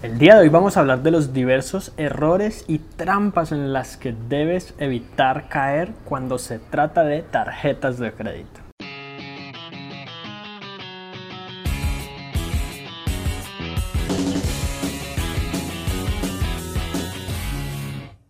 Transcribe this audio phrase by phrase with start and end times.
[0.00, 3.96] El día de hoy vamos a hablar de los diversos errores y trampas en las
[3.96, 8.67] que debes evitar caer cuando se trata de tarjetas de crédito.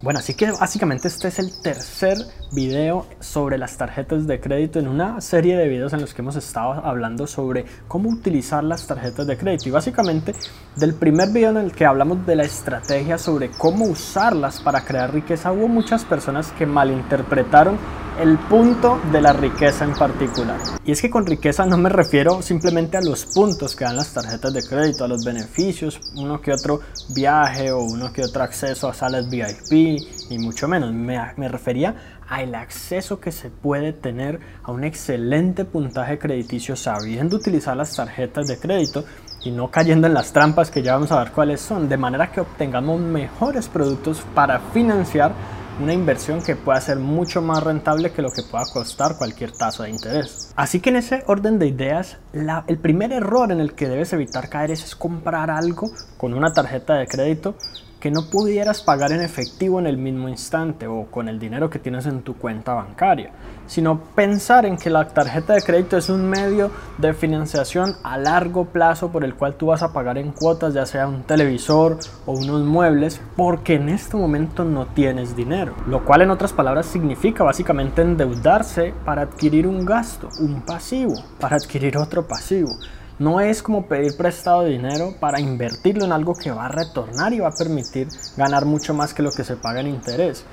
[0.09, 2.16] Bueno, así que básicamente este es el tercer
[2.52, 6.34] video sobre las tarjetas de crédito en una serie de videos en los que hemos
[6.34, 9.68] estado hablando sobre cómo utilizar las tarjetas de crédito.
[9.68, 10.34] Y básicamente
[10.76, 15.13] del primer video en el que hablamos de la estrategia sobre cómo usarlas para crear
[15.13, 17.77] riqueza hubo muchas personas que malinterpretaron
[18.21, 20.58] el punto de la riqueza en particular.
[20.85, 24.13] Y es que con riqueza no me refiero simplemente a los puntos que dan las
[24.13, 26.81] tarjetas de crédito, a los beneficios, uno que otro
[27.14, 30.00] viaje o uno que otro acceso a salas VIP,
[30.31, 30.93] ni mucho menos.
[30.93, 37.36] Me, me refería al acceso que se puede tener a un excelente puntaje crediticio sabiendo
[37.36, 39.05] utilizar las tarjetas de crédito
[39.44, 42.33] y no cayendo en las trampas que ya vamos a ver cuáles son, de manera
[42.33, 45.33] que obtengamos mejores productos para financiar
[45.80, 49.84] una inversión que pueda ser mucho más rentable que lo que pueda costar cualquier tasa
[49.84, 50.52] de interés.
[50.56, 54.48] Así que en ese orden de ideas, el primer error en el que debes evitar
[54.48, 57.54] caer es comprar algo con una tarjeta de crédito
[58.00, 61.78] que no pudieras pagar en efectivo en el mismo instante o con el dinero que
[61.78, 63.30] tienes en tu cuenta bancaria,
[63.66, 68.66] sino pensar en que la tarjeta de crédito es un medio de financiación a largo
[68.66, 72.32] plazo por el cual tú vas a pagar en cuotas, ya sea un televisor o
[72.32, 77.42] unos muebles, porque en este momento no tienes dinero, lo cual en otras palabras significa
[77.42, 82.70] básicamente endeudarse para adquirir un gasto, un pasivo, para adquirir otro pasivo.
[83.19, 87.41] No es como pedir prestado dinero para invertirlo en algo que va a retornar y
[87.41, 90.44] va a permitir ganar mucho más que lo que se paga en interés.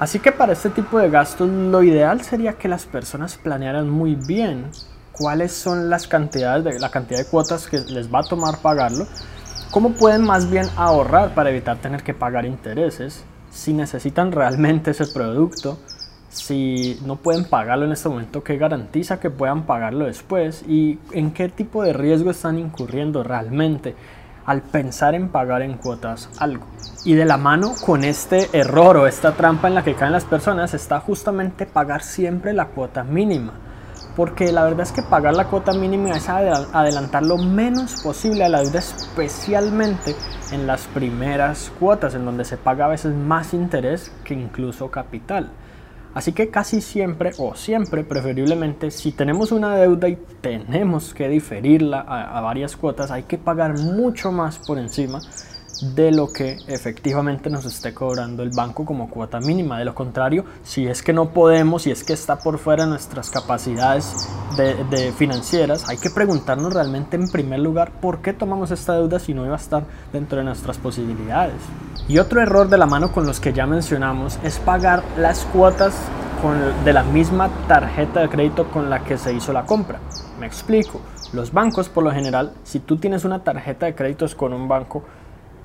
[0.00, 4.14] Así que para este tipo de gastos lo ideal sería que las personas planearan muy
[4.14, 4.70] bien
[5.12, 9.06] cuáles son las cantidades de la cantidad de cuotas que les va a tomar pagarlo,
[9.70, 15.06] cómo pueden más bien ahorrar para evitar tener que pagar intereses, si necesitan realmente ese
[15.06, 15.78] producto,
[16.28, 20.62] si no pueden pagarlo en este momento, ¿qué garantiza que puedan pagarlo después?
[20.68, 23.94] ¿Y en qué tipo de riesgo están incurriendo realmente
[24.44, 26.66] al pensar en pagar en cuotas algo?
[27.04, 30.24] Y de la mano con este error o esta trampa en la que caen las
[30.24, 33.54] personas está justamente pagar siempre la cuota mínima.
[34.14, 38.48] Porque la verdad es que pagar la cuota mínima es adelantar lo menos posible a
[38.48, 40.16] la deuda, especialmente
[40.50, 45.50] en las primeras cuotas, en donde se paga a veces más interés que incluso capital.
[46.18, 52.00] Así que casi siempre o siempre preferiblemente si tenemos una deuda y tenemos que diferirla
[52.00, 55.20] a, varias cuotas hay que pagar mucho más por encima
[55.80, 59.78] de lo que efectivamente nos esté cobrando el banco como cuota mínima.
[59.78, 62.90] De lo contrario, si es que no podemos, si es que está por fuera de
[62.90, 68.94] nuestras capacidades de, financieras, hay que preguntarnos realmente en primer lugar por qué tomamos esta
[68.94, 71.56] deuda si no iba a estar dentro de nuestras posibilidades.
[72.08, 75.94] Y otro error de la mano con los que ya mencionamos es pagar las cuotas
[76.84, 79.98] de la misma tarjeta de crédito con la que se hizo la compra.
[80.38, 81.00] Me explico.
[81.32, 85.02] Los bancos, por lo general, si tú tienes una tarjeta de créditos con un banco,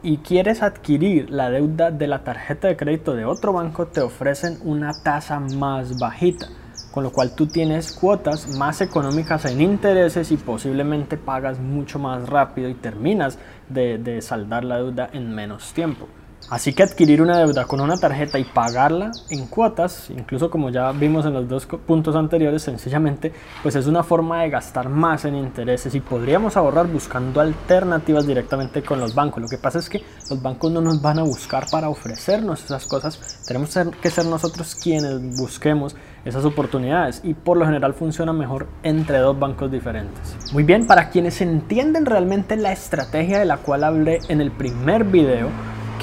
[0.03, 4.57] y quieres adquirir la deuda de la tarjeta de crédito de otro banco, te ofrecen
[4.63, 6.49] una tasa más bajita,
[6.91, 12.27] con lo cual tú tienes cuotas más económicas en intereses y posiblemente pagas mucho más
[12.27, 16.07] rápido y terminas de, saldar la deuda en menos tiempo.
[16.49, 20.91] Así que adquirir una deuda con una tarjeta y pagarla en cuotas, incluso como ya
[20.91, 25.35] vimos en los dos puntos anteriores, sencillamente, pues es una forma de gastar más en
[25.35, 29.41] intereses y podríamos ahorrar buscando alternativas directamente con los bancos.
[29.41, 32.85] Lo que pasa es que los bancos no nos van a buscar para ofrecernos esas
[32.85, 35.95] cosas, tenemos que ser nosotros quienes busquemos
[36.25, 40.35] esas oportunidades y por lo general funciona mejor entre dos bancos diferentes.
[40.53, 45.03] Muy bien, para quienes entienden realmente la estrategia de la cual hablé en el primer
[45.03, 45.49] video,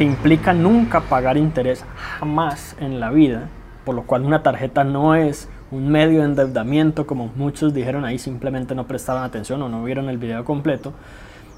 [0.01, 1.85] que implica nunca pagar interés
[2.19, 3.51] jamás en la vida,
[3.85, 8.19] por lo cual una tarjeta no es un medio de endeudamiento como muchos dijeron ahí,
[8.19, 10.95] simplemente no prestaron atención o no vieron el video completo,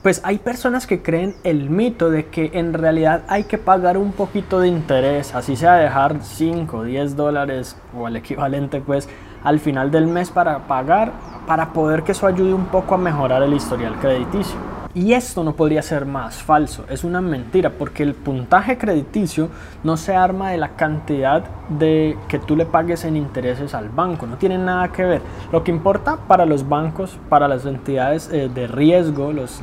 [0.03, 4.11] pues hay personas que creen el mito de que en realidad hay que pagar un
[4.11, 9.09] poquito de interés, así sea dejar 5, 10 dólares o el equivalente pues
[9.45, 11.13] al final del mes para pagar,
[11.47, 14.72] para poder que eso ayude un poco a mejorar el historial crediticio.
[14.95, 19.49] Y esto no podría ser más falso, es una mentira, porque el puntaje crediticio
[19.83, 24.27] no se arma de la cantidad de que tú le pagues en intereses al banco,
[24.27, 25.23] no tiene nada que ver.
[25.51, 29.63] Lo que importa para los bancos, para las entidades eh, de riesgo, los,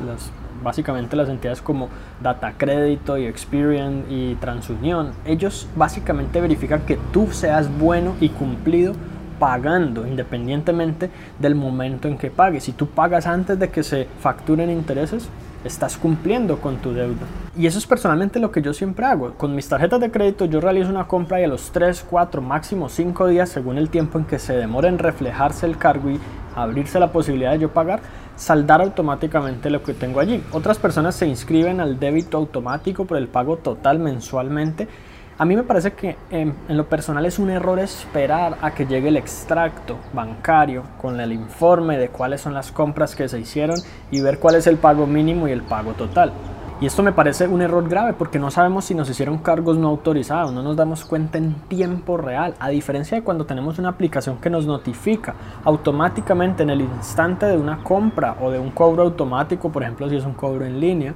[0.64, 1.90] básicamente las entidades como
[2.20, 8.94] Data Crédito y Experian y TransUnión, ellos básicamente verifican que tú seas bueno y cumplido
[9.40, 11.10] pagando independientemente
[11.40, 12.62] del momento en que pagues.
[12.62, 15.28] Si tú pagas antes de que se facturen intereses,
[15.64, 17.26] estás cumpliendo con tu deuda.
[17.56, 19.32] Y eso es personalmente lo que yo siempre hago.
[19.34, 22.88] Con mis tarjetas de crédito yo realizo una compra y a los 3, 4, máximo
[22.88, 26.20] 5 días, según el tiempo en que se demora en reflejarse el cargo y
[26.54, 28.00] abrirse la posibilidad de yo pagar,
[28.36, 30.42] saldar automáticamente lo que tengo allí.
[30.52, 34.86] Otras personas se inscriben al débito automático por el pago total mensualmente
[35.40, 39.08] a mí me parece que en, lo personal es un error esperar a que llegue
[39.08, 43.78] el extracto bancario con el informe de cuáles son las compras que se hicieron
[44.10, 46.30] y ver cuál es el pago mínimo y el pago total.
[46.78, 49.88] Y esto me parece un error grave porque no sabemos si nos hicieron cargos no
[49.88, 54.36] autorizados, no nos damos cuenta en tiempo real, a diferencia de cuando tenemos una aplicación
[54.42, 55.34] que nos notifica
[55.64, 60.16] automáticamente en el instante de una compra o de un cobro automático, por ejemplo si
[60.16, 61.14] es un cobro en línea,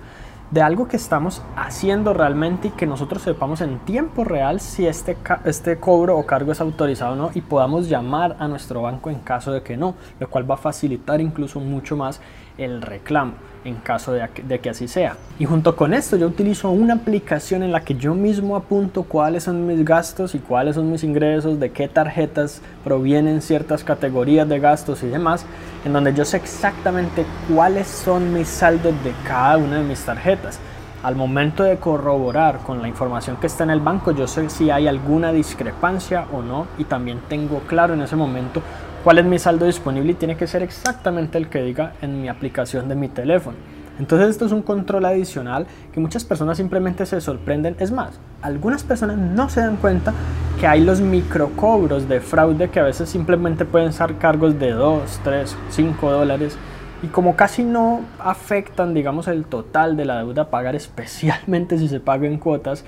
[0.50, 5.16] de algo que estamos haciendo realmente y que nosotros sepamos en tiempo real si este,
[5.44, 9.20] este cobro o cargo es autorizado o no y podamos llamar a nuestro banco en
[9.20, 12.20] caso de que no, lo cual va a facilitar incluso mucho más
[12.58, 13.32] el reclamo
[13.64, 15.16] en caso de, que así sea.
[15.38, 19.44] Y junto con esto yo utilizo una aplicación en la que yo mismo apunto cuáles
[19.44, 24.60] son mis gastos y cuáles son mis ingresos, de qué tarjetas provienen ciertas categorías de
[24.60, 25.46] gastos y demás,
[25.84, 30.60] en donde yo sé exactamente cuáles son mis saldos de cada una de mis tarjetas.
[31.02, 34.70] Al momento de corroborar con la información que está en el banco, yo sé si
[34.70, 38.62] hay alguna discrepancia o no y también tengo claro en ese momento
[39.04, 42.28] cuál es mi saldo disponible y tiene que ser exactamente el que diga en mi
[42.28, 43.58] aplicación de mi teléfono.
[43.98, 47.76] Entonces esto es un control adicional que muchas personas simplemente se sorprenden.
[47.78, 50.14] Es más, algunas personas no se dan cuenta
[50.58, 55.20] que hay los microcobros de fraude que a veces simplemente pueden ser cargos de 2,
[55.22, 56.56] 3, 5 dólares
[57.02, 61.88] y como casi no afectan digamos el total de la deuda a pagar especialmente si
[61.88, 62.84] se paga en cuotas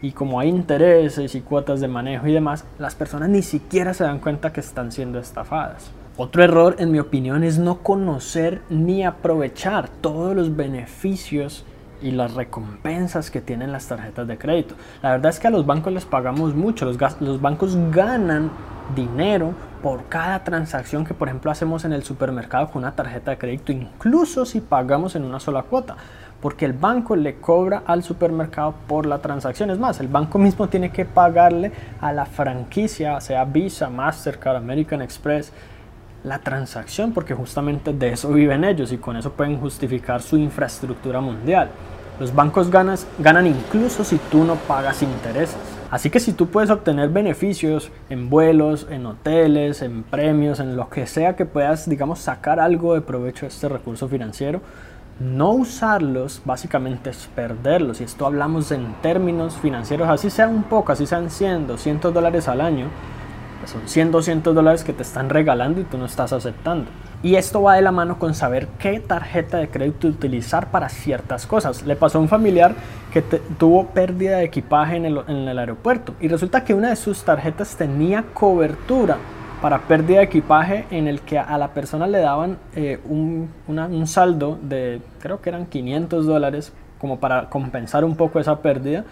[0.00, 4.04] y como hay intereses y cuotas de manejo y demás, las personas ni siquiera se
[4.04, 5.90] dan cuenta que están siendo estafadas.
[6.16, 11.64] Otro error, en mi opinión, es no conocer ni aprovechar todos los beneficios
[12.00, 14.74] y las recompensas que tienen las tarjetas de crédito.
[15.02, 18.50] La verdad es que a los bancos les pagamos mucho, los, los bancos ganan
[18.94, 19.52] dinero
[19.82, 23.72] por cada transacción que por ejemplo hacemos en el supermercado con una tarjeta de crédito,
[23.72, 25.96] incluso si pagamos en una sola cuota
[26.40, 29.70] porque el banco le cobra al supermercado por la transacción.
[29.70, 35.02] Es más, el banco mismo tiene que pagarle a la franquicia, sea Visa, Mastercard, American
[35.02, 35.52] Express,
[36.24, 41.20] la transacción, porque justamente de eso viven ellos y con eso pueden justificar su infraestructura
[41.20, 41.70] mundial.
[42.20, 45.56] Los bancos ganas, ganan incluso si tú no pagas intereses.
[45.90, 50.90] Así que si tú puedes obtener beneficios en vuelos, en hoteles, en premios, en lo
[50.90, 54.60] que sea que puedas, digamos, sacar algo de provecho de este recurso financiero,
[55.20, 58.00] no usarlos básicamente es perderlos.
[58.00, 62.48] Y esto hablamos en términos financieros, así sea un poco, así sean 100, 200 dólares
[62.48, 62.86] al año,
[63.60, 66.90] pues son 100, 200 dólares que te están regalando y tú no estás aceptando.
[67.20, 71.46] Y esto va de la mano con saber qué tarjeta de crédito utilizar para ciertas
[71.46, 71.82] cosas.
[71.82, 72.76] Le pasó a un familiar
[73.12, 76.96] que tuvo pérdida de equipaje en el, en el aeropuerto y resulta que una de
[76.96, 79.16] sus tarjetas tenía cobertura
[79.60, 84.06] para pérdida de equipaje en el que a la persona le daban eh, un, un,
[84.06, 89.04] saldo de creo que eran 500 dólares como para compensar un poco esa pérdida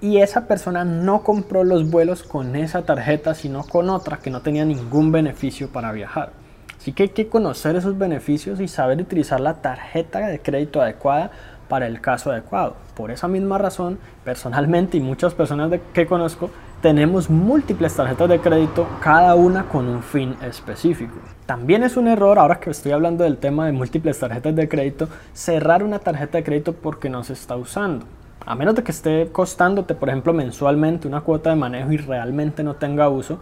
[0.00, 4.40] y esa persona no compró los vuelos con esa tarjeta sino con otra que no
[4.42, 6.32] tenía ningún beneficio para viajar.
[6.78, 11.30] Así que hay que conocer esos beneficios y saber utilizar la tarjeta de crédito adecuada
[11.68, 12.76] para el caso adecuado.
[12.94, 16.50] Por esa misma razón, personalmente y muchas personas que conozco
[16.84, 21.14] tenemos múltiples tarjetas de crédito, cada una con un fin específico.
[21.46, 25.08] También es un error, ahora que estoy hablando del tema de múltiples tarjetas de crédito,
[25.32, 28.04] cerrar una tarjeta de crédito porque no se está usando.
[28.44, 32.62] A menos de que esté costándote, por ejemplo, mensualmente una cuota de manejo y realmente
[32.62, 33.38] no tenga uso,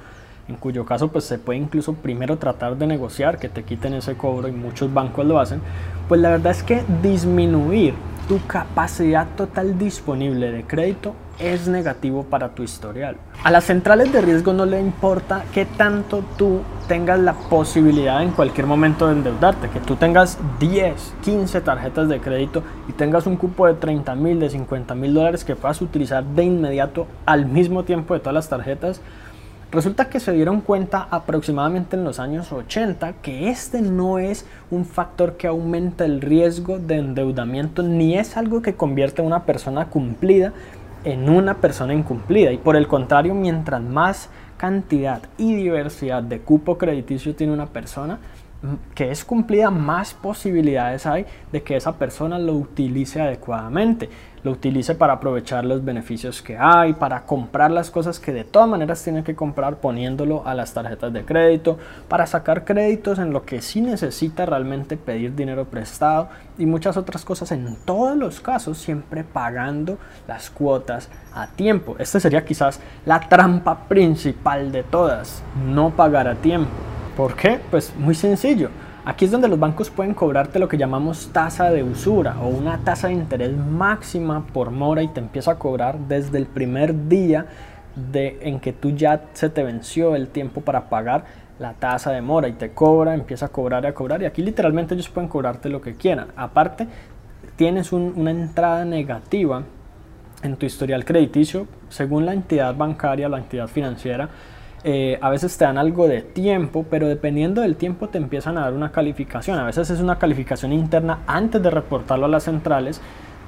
[0.46, 4.16] en cuyo caso pues se puede incluso primero tratar de negociar que te quiten ese
[4.16, 5.60] cobro y muchos bancos lo hacen,
[6.06, 7.94] pues la verdad es que disminuir
[8.28, 13.16] tu capacidad total disponible de crédito es negativo para tu historial.
[13.42, 18.30] A las centrales de riesgo no le importa qué tanto tú tengas la posibilidad en
[18.30, 23.36] cualquier momento de endeudarte, que tú tengas 10, 15 tarjetas de crédito y tengas un
[23.36, 27.84] cupo de 30 mil, de 50 mil dólares que puedas utilizar de inmediato al mismo
[27.84, 29.00] tiempo de todas las tarjetas,
[29.72, 34.84] Resulta que se dieron cuenta aproximadamente en los años 80 que este no es un
[34.84, 39.86] factor que aumenta el riesgo de endeudamiento ni es algo que convierte a una persona
[39.86, 40.52] cumplida
[41.04, 42.52] en una persona incumplida.
[42.52, 48.18] Y por el contrario, mientras más cantidad y diversidad de cupo crediticio tiene una persona,
[48.94, 54.08] que es cumplida, más posibilidades hay de que esa persona lo utilice adecuadamente,
[54.44, 58.68] lo utilice para aprovechar los beneficios que hay, para comprar las cosas que de todas
[58.68, 61.78] maneras tiene que comprar poniéndolo a las tarjetas de crédito,
[62.08, 67.24] para sacar créditos en lo que sí necesita realmente pedir dinero prestado y muchas otras
[67.24, 67.50] cosas.
[67.50, 71.96] En todos los casos siempre pagando las cuotas a tiempo.
[71.98, 76.91] Esta sería quizás la trampa principal de todas, no pagar a tiempo.
[77.16, 77.60] ¿Por qué?
[77.70, 78.70] Pues muy sencillo.
[79.04, 82.78] Aquí es donde los bancos pueden cobrarte lo que llamamos tasa de usura o una
[82.78, 87.46] tasa de interés máxima por mora y te empieza a cobrar desde el primer día
[87.96, 91.24] de, en que tú ya se te venció el tiempo para pagar
[91.58, 94.40] la tasa de mora y te cobra, empieza a cobrar y a cobrar y aquí
[94.40, 96.28] literalmente ellos pueden cobrarte lo que quieran.
[96.36, 96.86] Aparte,
[97.56, 99.64] tienes una entrada negativa
[100.42, 104.30] en tu historial crediticio según la entidad bancaria, la entidad financiera
[104.84, 108.62] eh, a veces te dan algo de tiempo, pero dependiendo del tiempo te empiezan a
[108.62, 109.58] dar una calificación.
[109.58, 113.00] A veces es una calificación interna antes de reportarlo a las centrales.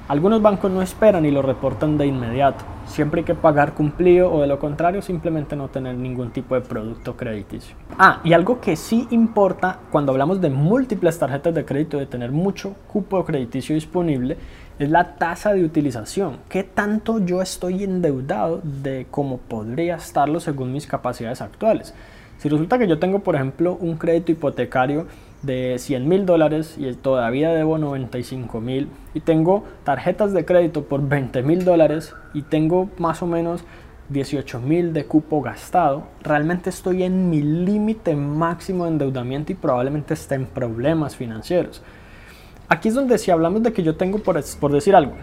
[0.07, 2.63] Algunos bancos no esperan y lo reportan de inmediato.
[2.85, 6.61] Siempre hay que pagar cumplido o de lo contrario simplemente no tener ningún tipo de
[6.61, 7.75] producto crediticio.
[7.97, 12.31] Ah, y algo que sí importa cuando hablamos de múltiples tarjetas de crédito, de tener
[12.31, 14.37] mucho cupo crediticio disponible,
[14.79, 16.37] es la tasa de utilización.
[16.49, 21.93] ¿Qué tanto yo estoy endeudado de cómo podría estarlo según mis capacidades actuales?
[22.37, 25.07] Si resulta que yo tengo, por ejemplo, un crédito hipotecario
[25.41, 31.07] de 100 mil dólares y todavía debo 95 mil y tengo tarjetas de crédito por
[31.07, 33.63] 20 mil dólares y tengo más o menos
[34.09, 40.13] 18 mil de cupo gastado, realmente estoy en mi límite máximo de endeudamiento y probablemente
[40.13, 41.81] esté en problemas financieros.
[42.67, 45.13] Aquí es donde si hablamos de que yo tengo, por, por decir algo,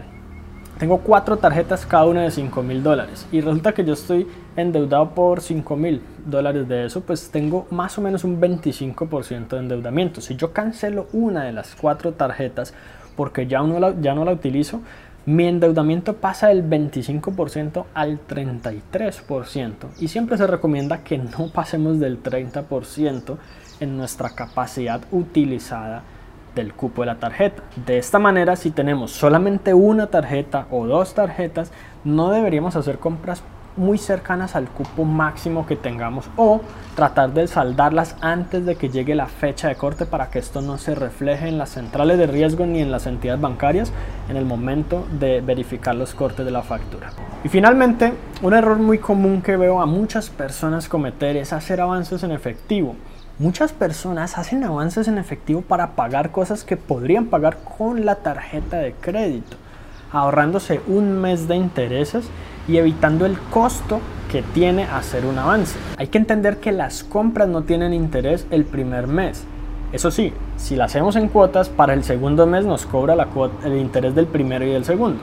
[0.79, 5.11] tengo cuatro tarjetas cada una de 5 mil dólares y resulta que yo estoy endeudado
[5.11, 10.19] por 5 mil dólares de eso, pues tengo más o menos un 25% de endeudamiento.
[10.19, 12.73] Si yo cancelo una de las cuatro tarjetas
[13.15, 14.81] porque ya, uno ya no la utilizo,
[15.25, 22.21] mi endeudamiento pasa del 25% al 33% y siempre se recomienda que no pasemos del
[22.21, 23.37] 30%
[23.79, 26.03] en nuestra capacidad utilizada
[26.55, 27.63] del cupo de la tarjeta.
[27.85, 31.71] De esta manera, si tenemos solamente una tarjeta o dos tarjetas,
[32.03, 33.43] no deberíamos hacer compras
[33.75, 36.61] muy cercanas al cupo máximo que tengamos o
[36.95, 40.77] tratar de saldarlas antes de que llegue la fecha de corte para que esto no
[40.77, 43.91] se refleje en las centrales de riesgo ni en las entidades bancarias
[44.29, 47.11] en el momento de verificar los cortes de la factura.
[47.43, 52.23] Y finalmente, un error muy común que veo a muchas personas cometer es hacer avances
[52.23, 52.95] en efectivo.
[53.43, 58.77] Muchas personas hacen avances en efectivo para pagar cosas que podrían pagar con la tarjeta
[58.77, 59.57] de crédito,
[60.13, 62.23] ahorrándose un mes de intereses
[62.69, 63.99] y evitando el costo
[64.31, 65.77] que tiene hacer un avance.
[65.97, 69.43] Hay que entender que las compras no tienen interés el primer mes.
[69.91, 73.27] Eso sí, si las hacemos en cuotas, para el segundo mes nos cobra la
[73.65, 75.19] el interés del primero y del segundo.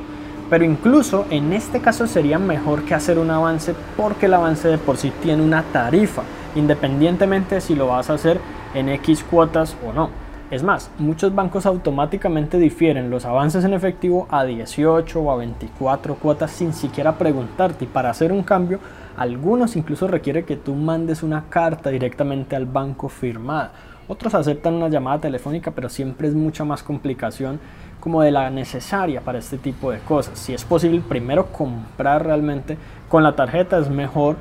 [0.51, 4.77] Pero incluso en este caso sería mejor que hacer un avance porque el avance de
[4.77, 6.23] por sí tiene una tarifa
[6.55, 8.41] independientemente si lo vas a hacer
[8.75, 10.11] en X cuotas o no.
[10.51, 16.17] Es más, muchos bancos automáticamente difieren los avances en efectivo a 18 o a 24
[16.17, 18.81] cuotas sin siquiera preguntarte y para hacer un cambio,
[19.17, 23.71] algunos incluso requiere que tú mandes una carta directamente al banco firmada.
[24.09, 27.61] Otros aceptan una llamada telefónica, pero siempre es mucha más complicación
[28.01, 30.37] como de la necesaria para este tipo de cosas.
[30.37, 32.77] Si es posible, primero comprar realmente
[33.09, 34.35] con la tarjeta es mejor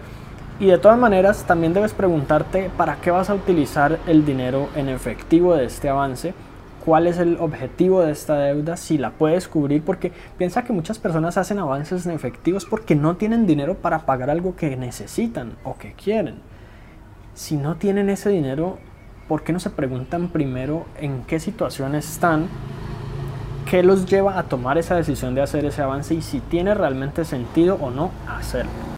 [0.59, 4.89] y de todas maneras, también debes preguntarte para qué vas a utilizar el dinero en
[4.89, 6.33] efectivo de este avance,
[6.83, 10.99] cuál es el objetivo de esta deuda, si la puedes cubrir, porque piensa que muchas
[10.99, 15.77] personas hacen avances en efectivos porque no tienen dinero para pagar algo que necesitan o
[15.77, 16.39] que quieren.
[17.35, 18.79] Si no tienen ese dinero,
[19.29, 22.47] ¿por qué no se preguntan primero en qué situación están?
[23.69, 27.23] ¿Qué los lleva a tomar esa decisión de hacer ese avance y si tiene realmente
[27.23, 28.79] sentido o no hacerlo?